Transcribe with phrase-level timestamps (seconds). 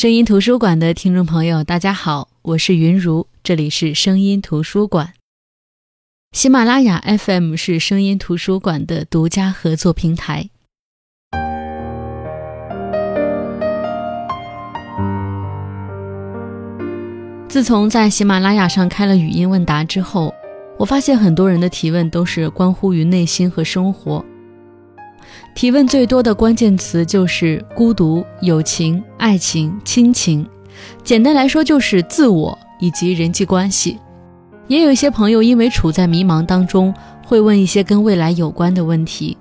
[0.00, 5.12] 声音图书馆的听众朋友，大家好，我是云如，这里是声音图书馆。
[6.32, 10.48] 喜马拉雅 FM 是声音图书馆的独家合作平台。
[17.46, 20.34] 自从在喜马拉雅上开了语音问答之后，
[20.78, 24.24] 我发现很多人的提问都是关乎于内心和生活。
[25.54, 30.48] 提问最多的关键词就是孤独、友情、爱情、亲情，
[31.04, 33.98] 简单来说就是自我以及人际关系。
[34.68, 36.94] 也有一些朋友因为处在迷茫当中，
[37.26, 39.36] 会问一些跟未来有关的问题。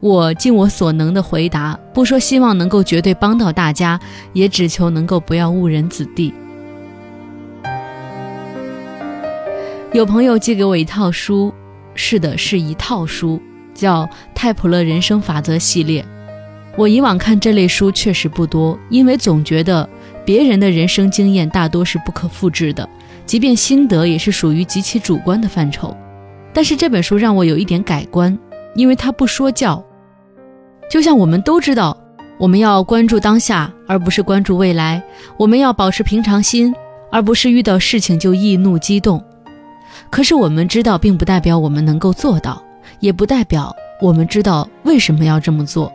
[0.00, 4.00] 我尽我所能的回答，不说希望能够绝对帮到大家，
[4.32, 6.34] 也只求能够不要误人子弟。
[9.92, 11.52] 有朋友寄给我一套书，
[11.94, 13.40] 是的，是一套书。
[13.74, 16.04] 叫泰普勒人生法则系列。
[16.76, 19.88] 我以往看这类书确实不多，因为总觉得
[20.24, 22.88] 别人的人生经验大多是不可复制的，
[23.26, 25.96] 即便心得也是属于极其主观的范畴。
[26.52, 28.36] 但是这本书让我有一点改观，
[28.74, 29.84] 因为它不说教。
[30.90, 31.96] 就像我们都知道，
[32.38, 35.00] 我们要关注当下，而不是关注未来；
[35.36, 36.74] 我们要保持平常心，
[37.10, 39.22] 而不是遇到事情就易怒激动。
[40.10, 42.60] 可是我们知道，并不代表我们能够做到。
[43.00, 45.92] 也不代表我们知道为什么要这么做。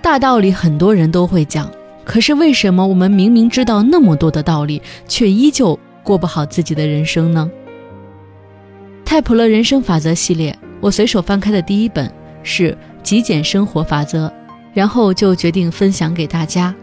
[0.00, 1.70] 大道理很多人都会讲，
[2.04, 7.50] 可是为什么我们明明知道那么多的道理，却依旧过不好自己的人生呢？
[9.04, 14.26] 泰普勒人生法则系列，我随手翻开的第一本是《极简生活法则》，
[14.72, 16.74] 然后就决定分享给大家。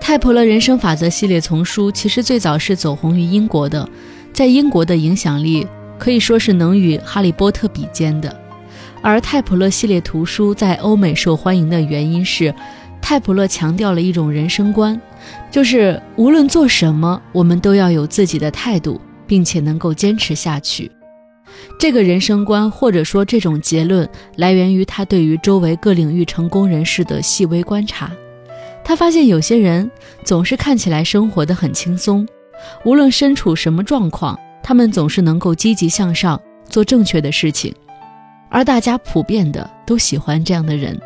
[0.00, 3.88] 泰普勒人生法则系列丛书其实最早是走红于英国的。
[4.32, 5.66] 在英国的影响力
[5.98, 8.34] 可以说是能与《哈利波特》比肩的，
[9.02, 12.54] 而泰普勒系列图书在欧美受欢迎的原因是，
[13.02, 14.98] 泰普勒强调了一种人生观，
[15.50, 20.90] 就是无论做什么，我们都要有自己的态度，并且能够坚持下去。
[21.78, 28.10] 这个人生观或者说这种结论，来源于他对于周围各领域成功人士的细微观察。
[28.84, 29.90] 他发现有些人
[30.24, 32.26] 总是看起来生活的很轻松。
[32.84, 37.74] 无论身处什么状况，他们总是能够积极向上，做正确的事情，
[38.48, 41.00] 而大家普遍的都喜欢这样的人，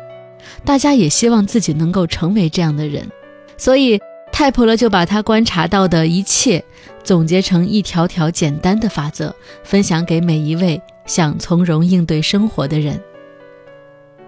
[0.63, 3.09] 大家也希望自己能够成为这样的人，
[3.57, 3.99] 所以
[4.31, 6.63] 泰普勒就把他观察到的一切
[7.03, 9.33] 总结成一条条简单的法则，
[9.63, 12.99] 分享给每一位想从容应对生活的人。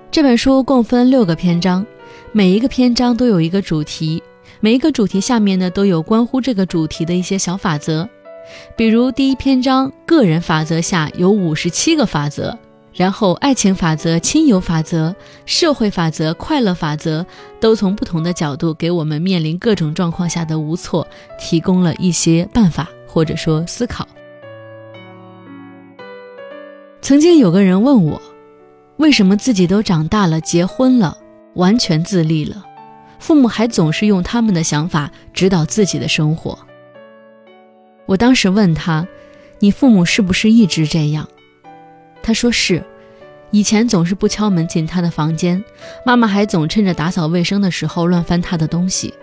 [0.09, 1.85] 这本书共分六个篇章，
[2.31, 4.23] 每一个篇章都有一个主题。
[4.59, 8.07] 每一个主题下面呢，都有关乎这个主题的一些小法则，
[8.75, 12.57] 比如第一篇章个人法则下有五十七个法则，
[12.93, 15.15] 然后爱情法则、亲友法则、
[15.45, 17.25] 社会法则、快乐法则，
[17.59, 21.07] 都从不同的角度给我们面临各种状况下的无措
[21.39, 24.07] 提供了一些办法或者说思考。
[26.99, 28.21] 曾经有个人问我，
[28.97, 31.17] 为什么自己都长大了、结婚了、
[31.53, 32.65] 完全自立了？
[33.19, 36.57] 父母还总是用他们的想法指导自己的生活。
[38.05, 39.05] 我当时问他
[39.59, 41.27] ：“你父母是不是一直这样？”
[42.23, 42.83] 他说：“是，
[43.51, 45.63] 以前总是不敲门进他的房间，
[46.05, 49.13] 妈妈还总趁着打扫卫生的时候乱翻他的东西。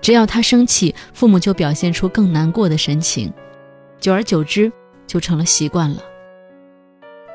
[0.00, 3.32] 只要他生气，父母就表现出更难过的神情，
[4.00, 4.72] 久而久之
[5.06, 6.02] 就成了习惯了。”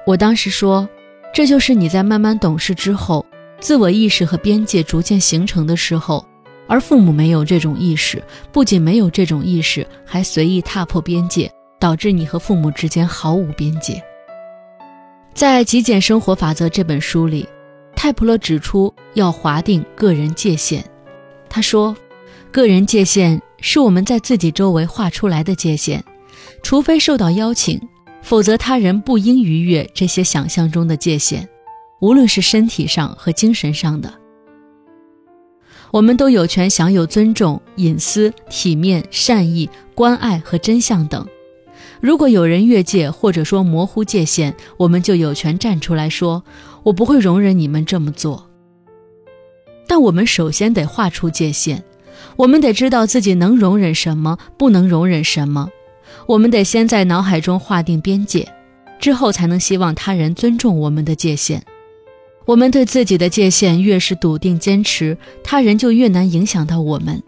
[0.07, 0.87] 我当时说
[1.33, 3.25] ：“这就是你在慢慢懂事之后。”
[3.59, 6.25] 自我意识和边界逐渐形成的时候，
[6.67, 14.01] 而父母没有这种意识，不仅没有这种意识，还随意踏破边界，导致你和父母之间毫无边界。
[15.33, 17.47] 在《极简生活法则》这本书里，
[17.95, 20.83] 泰普勒指出要划定个人界限。
[21.49, 21.95] 他说
[22.51, 26.03] ：“个人界限是我们在自己周围画出来的界限，
[26.61, 27.81] 除非受到邀请，
[28.21, 31.47] 否则他人不应逾越这些想象中的界限。”
[31.99, 34.13] 无论是身体上和精神上的，
[35.91, 41.25] 我们都有权享有尊重、隐私、体面、善意、关爱和真相等。
[41.99, 46.43] 如果有人越界或者说模糊界限，我们就有权站出来说
[46.83, 48.47] ：“我不会容忍你们这么做。”
[49.87, 51.83] 但我们首先得画出界限，
[52.35, 55.69] 我们得知道自己能容忍什么，不能容忍什么。
[56.27, 58.47] 我们得先在脑海中划定边界，
[58.99, 61.63] 之后才能希望他人尊重我们的界限。
[62.47, 67.21] 我们对自己的界限越是笃定坚持，他人就越难影响到我们。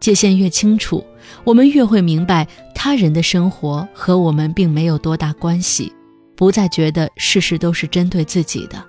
[0.00, 1.04] 界限越清楚，
[1.44, 2.44] 我们越会明白
[2.74, 5.92] 他人的生活和我们并没有多大关系，
[6.34, 8.84] 不再觉得事事都是针对自己的。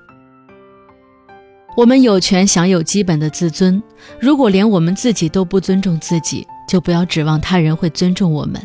[1.78, 3.82] 我们有权享有基本的自尊。
[4.20, 8.60] 如果连我们自己都不尊重自己，就不要指望他人会尊重我们。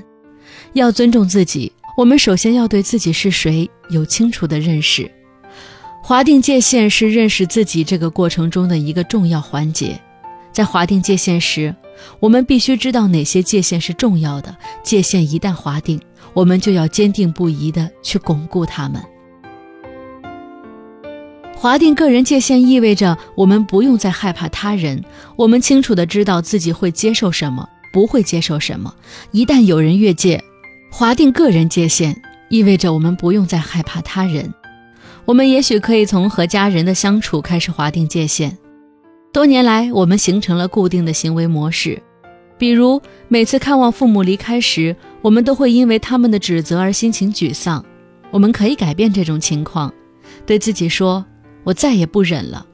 [0.73, 5.11] 要尊重自己，我们首先要对自己是谁有清楚的认识。
[6.07, 9.99] 划定界限是认识自己这个过程中的一个重要环节。
[10.53, 11.75] 在划定界限时，
[12.21, 14.55] 我们必须知道哪些界限是重要的。
[14.83, 15.99] 界限一旦划定，
[16.35, 19.03] 我们就要坚定不移地去巩固它们。
[21.57, 25.03] 划定个人界限意味着我们不用再害怕他人，
[25.37, 28.95] 我们清楚地知道自己会接受什么，不会接受什么。
[29.31, 30.45] 一旦有人越界，
[30.93, 32.15] 划定个人界限
[32.51, 34.53] 意味着我们不用再害怕他人。
[35.27, 38.57] 我们也许可以从和家人的相处开始划定界限。
[39.33, 42.01] 多年来，我们形成了固定的行为模式，
[42.59, 47.85] 比如每次看望父母离开时，我们都会因为他们的指责而心情沮丧。
[48.31, 49.93] 我们可以改变这种情况，
[50.45, 51.25] 对自己说。
[51.63, 52.67] 我再也不忍了，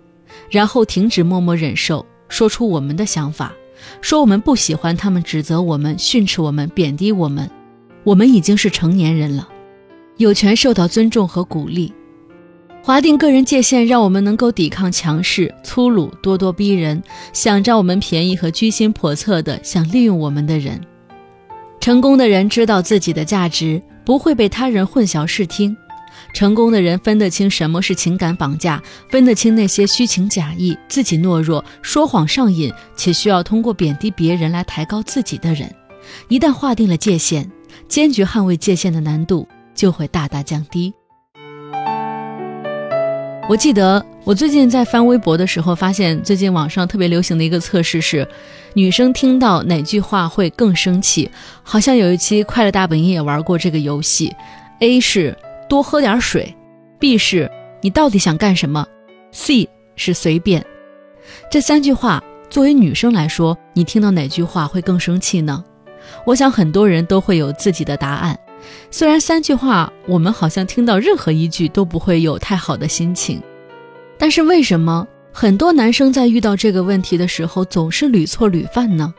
[0.51, 3.53] 然后停止默默忍受，说出我们的想法，
[4.01, 7.49] 说我们不喜欢他们指责我们、训斥我们、贬低我们。
[8.03, 9.49] 我们已经是成年人了，
[10.17, 11.93] 有权受到尊重和鼓励。
[12.83, 17.01] 划定个人界限，让我们能够抵抗强势、粗鲁、咄咄逼人、
[17.33, 20.81] 想占我们便宜和居心叵测的想利用我们的人。
[21.79, 25.77] 成功的人知道自己的价值，不会被他人混淆视听。
[26.35, 35.73] 成功的人分得清什么是情感绑架，分得清那些虚情假意、自己懦弱、说谎上瘾且需要通过贬低别人来抬高自己的人。
[36.29, 37.51] 一旦划定了界限，
[37.89, 40.93] 坚决捍卫界限的难度就会大大降低。
[43.51, 48.25] 我记得我最近在翻微博的时候，发现最近网上特别流行的一个测试是，
[48.75, 51.29] 女生听到哪句话会更生气？
[51.65, 54.33] 好像有一期《快乐大本营》也玩过这个游戏。
[54.79, 55.37] A 是。
[55.69, 56.55] 多喝点水。
[57.01, 57.51] B 是
[57.81, 58.87] 你到底想干什么
[59.33, 60.65] ？C 是随便。
[61.51, 65.65] 这三句话作为女生来说，你听到哪句话会更生气呢？
[66.25, 68.39] 我想很多人都会有自己的答案。
[68.91, 73.41] 虽然三句话我们好像听到任何一句都不会有太好的心情，
[74.19, 79.13] 但是为什么很多男生在遇到这个问题的时候总是屡错屡犯呢？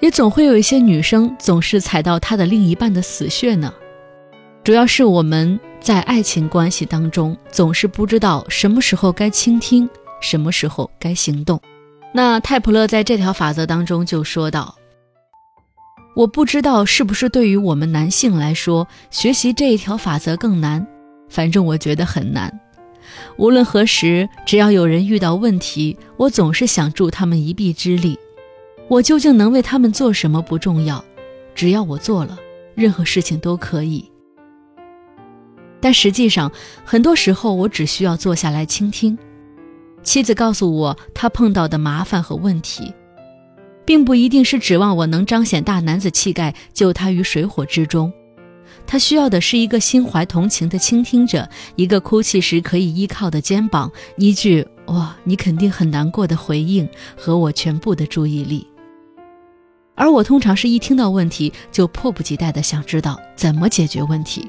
[0.00, 3.72] 也总会有一些女生总是踩到他的另一半的死穴呢？
[4.64, 5.58] 主要是我们。
[5.80, 9.88] 在爱情关系当中，总是不知道什么时候该倾听，
[10.20, 11.58] 什么时候该行动。
[12.12, 14.74] 那泰普勒在这条法则当中就说到
[16.14, 20.86] ：“我不知道是不是对于我们男性来说，学习这一条法则更难，
[21.28, 22.60] 反正我觉得很难。
[23.36, 28.18] 无论何时，只要有人遇到问题，我总是想助他们一臂之力。
[28.88, 31.02] 我究竟能为他们做什么不重要，
[31.54, 32.36] 只要我做了，
[32.74, 34.04] 任何事情都可以。”
[35.80, 36.50] 但实际上，
[36.84, 39.16] 很多时候我只需要坐下来倾听。
[40.02, 42.92] 妻子告诉我她碰到的麻烦和问题，
[43.90, 48.12] 并不一定是指望我能彰显大男子气概救他于水火之中。
[48.86, 58.64] 他需要的是一个心怀同情的倾听者，一个哭泣时可以依靠的肩膀，一句“哇，你肯定很难过”的回应和我全部的注意力。
[59.96, 64.48] 而我通常是一听到问题就迫不及待地想知道怎么解决问题。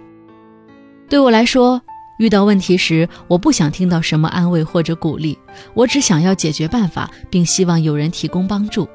[1.09, 1.81] 对我来说，
[2.19, 5.35] 遇到问题时，我不想听到什么安慰或者鼓励，
[5.73, 8.88] 我只想要解决办法，并希望有人提供帮助。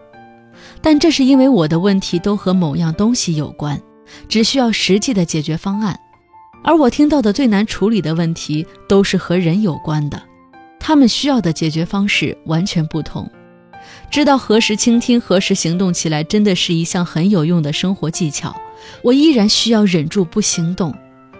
[0.86, 3.82] 但这是因为我的问题都和某样东西有关，
[4.28, 5.98] 只需要实际的解决方案。
[6.62, 10.22] 而我听到的最难处理的问题都是和人有关的，
[10.78, 13.28] 他们需要的解决方式完全不同。
[14.12, 18.54] 知道何时倾听，何时行动起来，真的是一项很有用的生活技巧。
[19.02, 20.94] 我依然需要忍住不行动。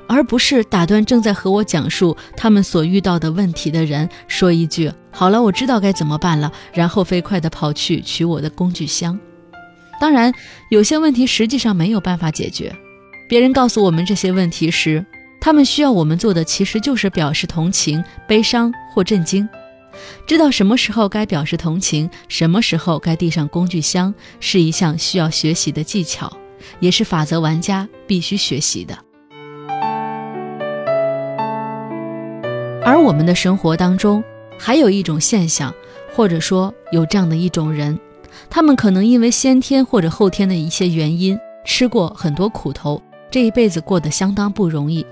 [0.08, 9.16] 而不是打断正在和我讲述他们所遇到的问题的人，说一句“好了，我知道该怎么办了”，然后飞快地跑去取我的工具箱。
[10.00, 10.32] 当然，
[10.70, 12.74] 有些问题实际上没有办法解决。
[13.28, 15.04] 别人告诉我们这些问题时，
[15.40, 19.48] 他们需要我们做的其实就是表示同情、悲伤或震惊。
[20.26, 26.30] 知道什么时候该表示同情，什么时候该递上工具箱，是一项需要学习的技巧，
[26.80, 28.98] 也是法则玩家必须学习的。
[32.84, 34.22] 而我们的生活当中，
[34.58, 35.74] 还有一种现象，
[36.14, 37.98] 或者说有这样的一种人，
[38.48, 45.04] 他们可能因为先天或者后天的一些原因，吃过很多苦头，这一辈子过得相当不容易。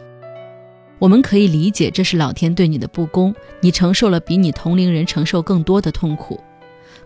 [0.98, 6.40] 我们可以理解这是老天对你的不公，你承受了比你同龄人承受更多的痛苦。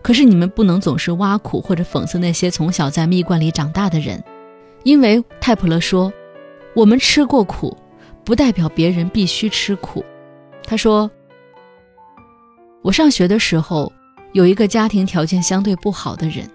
[0.01, 4.23] 可是你们不能总是挖苦或者讽刺那些从小在蜜罐里长大的人，
[4.83, 6.13] 因为泰普勒说，
[6.73, 7.75] 我们吃过苦，
[8.23, 10.05] 不代表别人必须吃苦。
[10.63, 11.09] 他说
[12.81, 13.91] ：“我上学的时候，
[14.33, 16.47] 有一个家庭条件相对不好的人，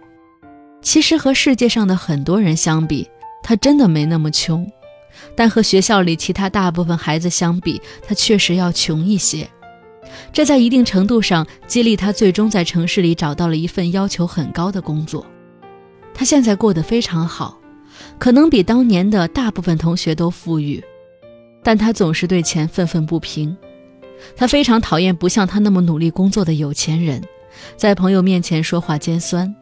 [0.81, 3.09] 其实和世界上的很多人相比，
[3.43, 4.71] 他真的没那么穷，
[5.35, 9.49] 但和学校里其他大部分孩子相比，他确实要穷一些。
[10.33, 15.27] 这在一定程度上激励他，最终在城市里找到了一份要求很高的工作。
[16.13, 17.59] 他现在过得非常好，
[18.19, 20.81] 可能比当年的大部分同学都富裕，
[21.65, 23.57] 但他总是对钱愤愤不平。
[24.37, 27.21] 他非常讨厌不像他那么努力工作的有钱人，
[27.77, 29.55] 在朋友面前说话尖酸，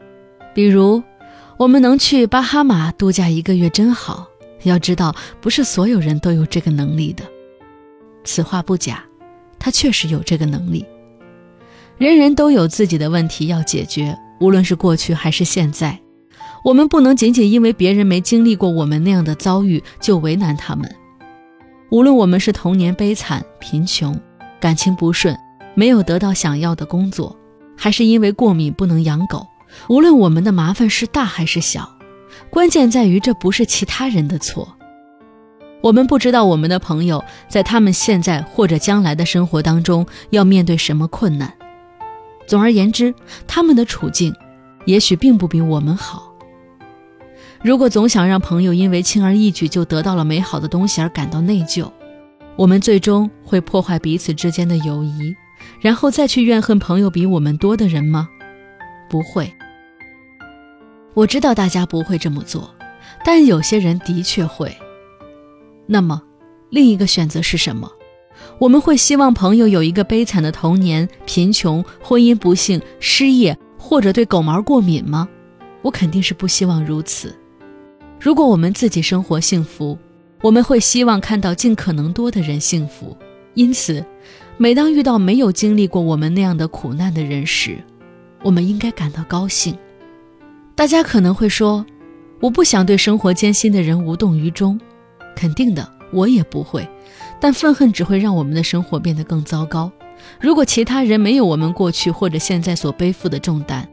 [0.55, 1.03] 比如
[1.57, 4.27] “我们能去巴哈马度假一个月真好”，
[4.65, 7.25] 要知道不是所有人都有这个能力的。
[8.25, 9.05] 此话不假，
[9.59, 10.85] 他确实有这个能力。
[11.99, 15.99] 人人都有自己的问题要解决，无论是过去还是现在，
[16.65, 20.93] 我们不能仅仅因为别人没经历过我们那样的遭遇就为难他们。
[21.91, 24.19] 无论我们是童年悲惨、贫穷。
[24.61, 25.37] 感情不顺，
[25.75, 27.37] 没有得到想要的工作，
[27.83, 29.45] 还是因为过敏不能养狗。
[29.89, 31.97] 无论我们的麻烦是大还是小，
[32.49, 34.77] 关键在于这不是其他人的错。
[35.81, 41.53] 我们不知道我们的朋友在他们现在或者将来的生活当中要面对什么困难。
[42.47, 43.12] 总而言之，
[43.49, 44.33] 他们的处境
[44.87, 46.33] 也许并不比我们好。
[47.65, 51.91] 如果总想让朋友因为轻而易举就得到了美好的东西而感到内疚，
[52.55, 55.35] 我们最终会破坏彼此之间的友谊，
[55.83, 58.29] 然后再去怨恨朋友比我们多的人吗？
[59.11, 59.53] 不会。
[61.12, 62.73] 我知道大家不会这么做，
[63.25, 64.75] 但有些人的确会。
[65.87, 66.23] 那么，
[66.71, 67.91] 另一个选择是什么？
[68.59, 75.29] 我们会希望朋友有一个悲惨的童年、贫穷、婚姻不幸、失业，或者对狗毛过敏吗？
[75.83, 77.37] 我肯定是不希望如此。
[78.21, 79.99] 如果我们自己生活幸福，
[80.41, 83.17] 我们会希望看到尽可能多的人幸福，
[83.55, 84.05] 因此，
[84.59, 87.79] 每当遇到没有经历过我们那样的苦难的人时，
[88.43, 89.77] 我们应该感到高兴。
[90.75, 91.85] 大家可能会说
[92.41, 94.79] ：“我不想对生活艰辛的人无动于衷。”
[95.35, 96.89] 肯定的，我也不会。
[97.41, 99.91] 但愤恨只会让我们的生活变得更糟糕。
[100.41, 103.89] 如果其他人没有我们过去或者现在所背负的重担，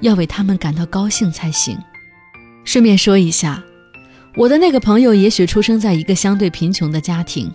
[0.00, 1.76] 要为他们感到高兴才行。
[2.64, 3.62] 顺便说一下。
[4.36, 7.52] 我的那个朋友也许出生在一个相对贫穷的家庭，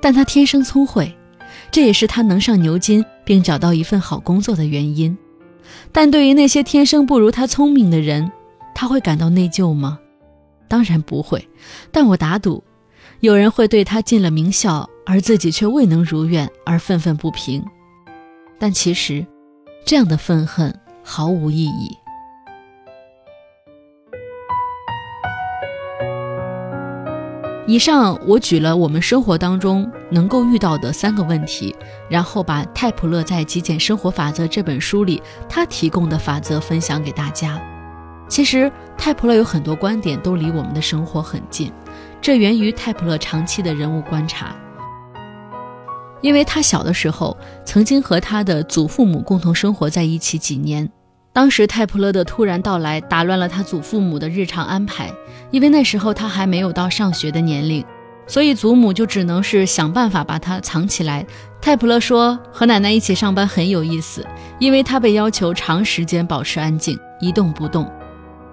[0.00, 1.12] 但他天生聪慧，
[1.72, 5.16] 这也是他能上牛津并找到一份好工作的原因。
[5.90, 8.30] 但对于那些天生不如他聪明的人，
[8.74, 9.98] 他会感到内疚吗？
[10.68, 11.48] 当然不会。
[11.90, 12.62] 但我打赌，
[13.20, 17.64] 有人会对他进了名校而自己却未能如愿而愤愤不平。
[18.58, 19.26] 但其实，
[19.84, 21.96] 这样的愤恨毫无意义。
[27.64, 31.74] 以上我举了我们生活当中能够遇到的三个问题，
[32.10, 37.62] 然后把泰普勒在《极简生活法则》这本书里他提供的法则分享给大家。
[38.28, 41.70] 其实泰普勒有很多观点都离我们的生活很近，
[42.20, 44.56] 这源于泰普勒长期的人物观察。
[46.20, 50.88] 因为他小的时候曾经和他的祖父母共同生活在一起几年。
[51.34, 55.10] 当时泰普勒的突然到来打乱了他祖父母的日常安排，
[55.50, 57.82] 因为那时候他还没有到上学的年龄，
[58.26, 61.24] 所以祖母就只能是想办法把他藏起来。
[61.58, 64.26] 泰普勒说，和奶奶一起上班很有意思，
[64.58, 67.90] 因为他被要求长时间保持安静，一动不动。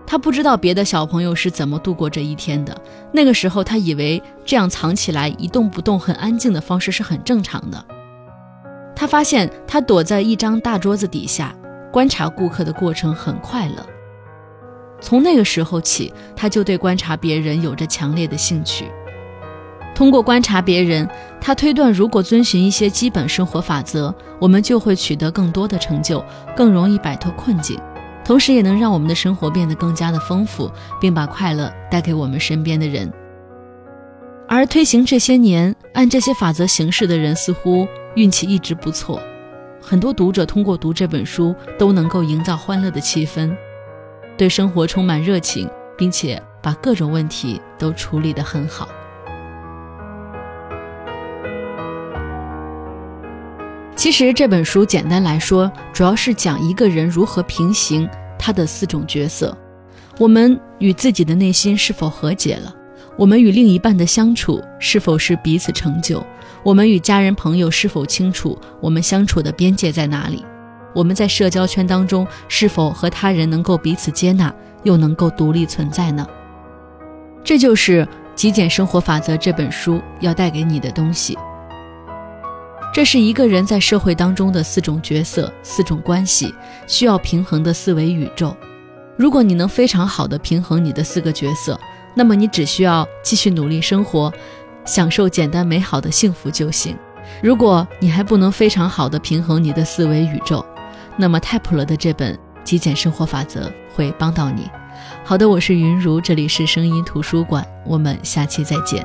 [0.08, 2.76] 他不知道别的小朋友是怎么度过这一天的。
[3.12, 7.84] 那个时候，他以为这样藏起来一动不动、很安静的方式是很正常的。
[8.96, 11.54] 他发现他躲在一张大桌子底下。
[11.92, 13.86] 观察顾客的过程很快乐。
[15.02, 18.86] 从那个时候起，他就对观察别人有着强烈的兴趣。
[19.96, 21.10] 通过观察别人，
[21.42, 26.24] 他推断，如果遵循一些基本生活法则，我们就会取得更多的成就，
[26.56, 27.78] 更容易摆脱困境，
[28.24, 33.12] 同时也能让我们的生活变得更加的丰富，并把快乐带给我们身边的人。
[34.48, 39.22] 而推行这些年，按这些法则行事的人，似乎运气一直不错。
[39.90, 43.52] 很多读者通过读这本书都能够营造欢乐的气氛，
[44.38, 45.68] 对生活充满热情，
[45.98, 48.88] 并且把各种问题都处理得很好。
[53.96, 59.58] 其实这本书简单来说，主要是讲一个人如何平行他的四种角色：
[60.20, 62.76] 我们与自己的内心是否和解了？
[63.20, 66.26] 我们与另一半的相处是否是彼此成就？
[66.64, 70.46] 我们与家人朋友是否清楚我们相处的边界在哪里？
[70.96, 76.26] 我们在社交圈当中是否和他人能够彼此接纳，又能够独立存在呢？
[77.44, 81.38] 这就是《极简生活法则》这本书要带给你的东西。
[82.94, 86.56] 这是一个人在社会当中的四种角色、四种关系，
[86.88, 88.56] 需要平衡的四维宇宙。
[89.18, 91.78] 如果你能非常好的平衡你的四个角色，
[92.20, 94.30] 那么你只需要继续努力生活，
[94.84, 96.94] 享受简单美好的幸福就行。
[97.42, 100.66] 如果你还不能非常好的平衡你的思维宇宙，
[101.16, 104.70] 那么泰普勒的这本《极简生活法则》会帮到你。
[105.24, 109.02] 好的，我是云如，这里是声音图书馆，我们下期再见。